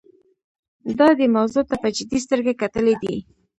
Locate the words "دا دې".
0.99-1.27